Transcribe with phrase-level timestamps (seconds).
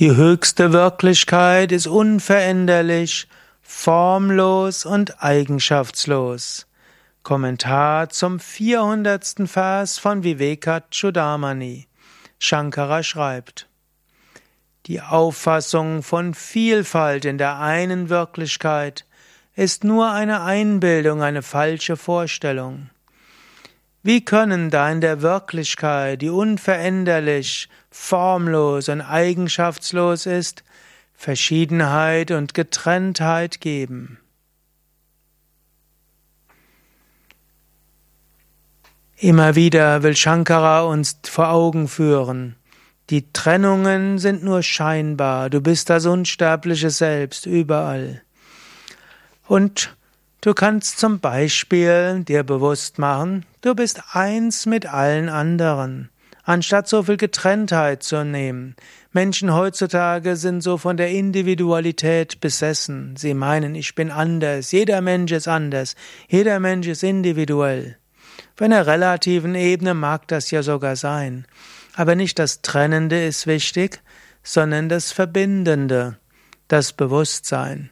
[0.00, 3.28] Die höchste Wirklichkeit ist unveränderlich,
[3.62, 6.66] formlos und eigenschaftslos.
[7.22, 9.34] Kommentar zum 400.
[9.46, 11.86] Vers von Vivekachudamani.
[12.40, 13.68] Shankara schreibt,
[14.86, 19.06] die Auffassung von Vielfalt in der einen Wirklichkeit
[19.54, 22.90] ist nur eine Einbildung, eine falsche Vorstellung.
[24.06, 30.62] Wie können da in der Wirklichkeit, die unveränderlich, formlos und eigenschaftslos ist,
[31.14, 34.18] Verschiedenheit und Getrenntheit geben?
[39.16, 42.56] Immer wieder will Shankara uns vor Augen führen.
[43.08, 45.48] Die Trennungen sind nur scheinbar.
[45.48, 48.20] Du bist das unsterbliche Selbst überall.
[49.46, 49.96] Und
[50.44, 56.10] Du kannst zum Beispiel dir bewusst machen, du bist eins mit allen anderen,
[56.42, 58.76] anstatt so viel Getrenntheit zu nehmen.
[59.10, 63.16] Menschen heutzutage sind so von der Individualität besessen.
[63.16, 65.94] Sie meinen, ich bin anders, jeder Mensch ist anders,
[66.28, 67.96] jeder Mensch ist individuell.
[68.54, 71.46] Auf einer relativen Ebene mag das ja sogar sein.
[71.94, 74.02] Aber nicht das Trennende ist wichtig,
[74.42, 76.18] sondern das Verbindende,
[76.68, 77.88] das Bewusstsein.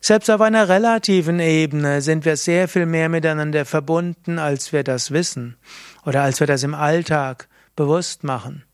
[0.00, 5.10] Selbst auf einer relativen Ebene sind wir sehr viel mehr miteinander verbunden, als wir das
[5.10, 5.56] wissen
[6.04, 8.64] oder als wir das im Alltag bewusst machen.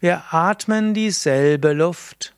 [0.00, 2.34] Wir atmen dieselbe Luft.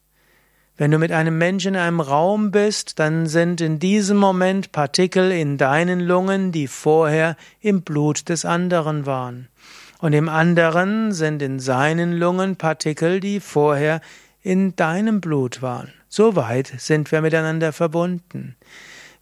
[0.77, 5.33] Wenn du mit einem Menschen in einem Raum bist, dann sind in diesem Moment Partikel
[5.33, 9.49] in deinen Lungen, die vorher im Blut des anderen waren.
[9.99, 14.03] Und im anderen sind in seinen Lungen Partikel, die vorher
[14.43, 15.91] in deinem Blut waren.
[16.17, 18.57] So weit sind wir miteinander verbunden.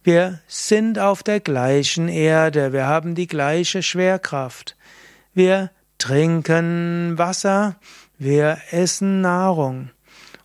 [0.01, 4.77] Wir sind auf der gleichen Erde, wir haben die gleiche Schwerkraft.
[5.33, 7.75] Wir trinken Wasser,
[8.17, 9.89] wir essen Nahrung.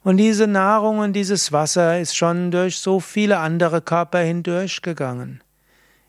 [0.02, 5.44] Und diese Nahrung und dieses Wasser ist schon durch so viele andere Körper hindurchgegangen.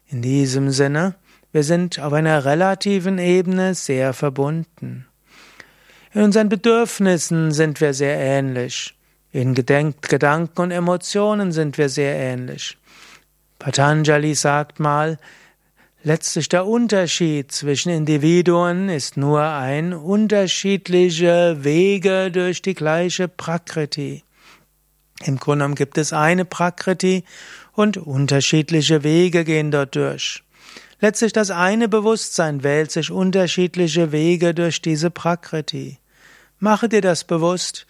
[0.08, 1.13] In diesem Sinne,
[1.51, 5.06] wir sind auf einer relativen Ebene sehr verbunden.
[6.16, 8.96] In unseren Bedürfnissen sind wir sehr ähnlich.
[9.34, 12.78] In Gedenk Gedanken und Emotionen sind wir sehr ähnlich.
[13.59, 15.18] Patanjali sagt mal,
[16.03, 24.24] letztlich der Unterschied zwischen Individuen ist nur ein unterschiedliche Wege durch die gleiche Prakriti.
[25.24, 27.24] Im Grunde genommen gibt es eine Prakriti
[27.72, 30.44] und unterschiedliche Wege gehen dort durch.
[31.00, 36.00] Letztlich das eine Bewusstsein wählt sich unterschiedliche Wege durch diese Prakriti.
[36.59, 37.88] Mache dir das bewusst,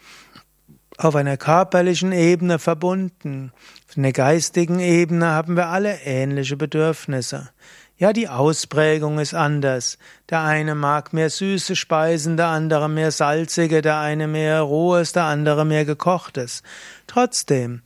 [1.04, 3.52] auf einer körperlichen Ebene verbunden.
[3.90, 7.50] Auf einer geistigen Ebene haben wir alle ähnliche Bedürfnisse.
[7.98, 9.98] Ja, die Ausprägung ist anders.
[10.30, 15.24] Der eine mag mehr süße Speisen, der andere mehr salzige, der eine mehr rohes, der
[15.24, 16.62] andere mehr gekochtes.
[17.08, 17.82] Trotzdem,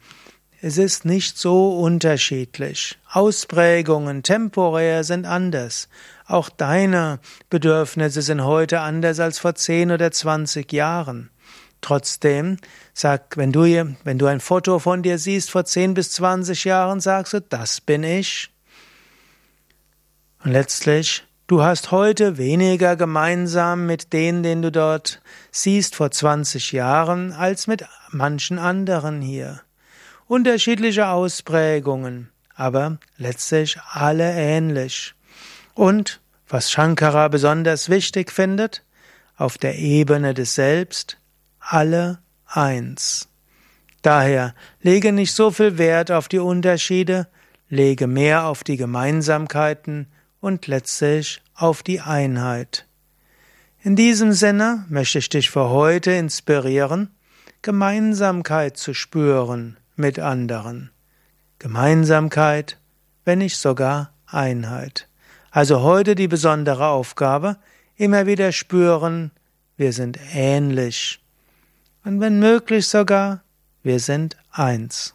[0.62, 2.98] es ist nicht so unterschiedlich.
[3.12, 5.88] Ausprägungen temporär sind anders.
[6.28, 11.30] Auch deine Bedürfnisse sind heute anders als vor zehn oder zwanzig Jahren.
[11.86, 12.58] Trotzdem,
[12.96, 13.62] sag, wenn du,
[14.04, 17.80] wenn du ein Foto von dir siehst vor zehn bis zwanzig Jahren, sagst du, das
[17.80, 18.50] bin ich.
[20.44, 26.72] Und letztlich, du hast heute weniger gemeinsam mit denen, den du dort siehst vor 20
[26.72, 29.62] Jahren, als mit manchen anderen hier.
[30.26, 35.14] Unterschiedliche Ausprägungen, aber letztlich alle ähnlich.
[35.76, 38.84] Und, was Shankara besonders wichtig findet,
[39.38, 41.20] auf der Ebene des Selbst,
[41.68, 43.28] alle eins.
[44.02, 47.28] Daher lege nicht so viel Wert auf die Unterschiede,
[47.70, 50.08] lege mehr auf die Gemeinsamkeiten
[50.40, 52.86] und letztlich auf die Einheit.
[53.82, 57.16] In diesem Sinne möchte ich dich für heute inspirieren,
[57.62, 60.92] Gemeinsamkeit zu spüren mit anderen.
[61.58, 62.78] Gemeinsamkeit,
[63.24, 65.08] wenn nicht sogar Einheit.
[65.50, 67.58] Also heute die besondere Aufgabe,
[67.96, 69.32] immer wieder spüren,
[69.78, 71.25] wir sind ähnlich.
[72.06, 73.44] Und wenn möglich sogar,
[73.82, 75.15] wir sind eins.